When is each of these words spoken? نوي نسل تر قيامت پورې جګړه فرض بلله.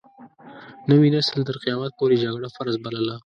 نوي 0.89 1.07
نسل 1.15 1.39
تر 1.47 1.55
قيامت 1.63 1.91
پورې 1.99 2.15
جګړه 2.23 2.47
فرض 2.55 2.75
بلله. 2.83 3.15